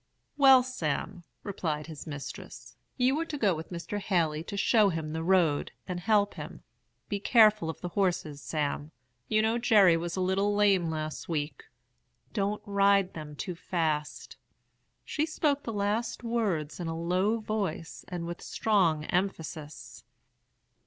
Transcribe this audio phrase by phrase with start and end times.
[0.35, 3.99] "'Well, Sam,' replied his mistress, 'you are to go with Mr.
[3.99, 6.63] Haley to show him the road, and help him.
[7.07, 8.89] Be careful of the horses, Sam.
[9.27, 11.65] You know Jerry was a little lame last week.
[12.33, 14.37] Don't ride them too fast.'
[15.05, 20.03] She spoke the last words in a low voice, and with strong emphasis.